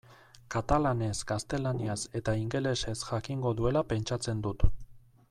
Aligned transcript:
Katalanez, 0.53 1.11
gaztelaniaz 1.31 1.99
eta 2.21 2.35
ingelesez 2.45 2.97
jakingo 3.13 3.53
duela 3.61 3.85
pentsatzen 3.93 4.43
dut. 4.49 4.67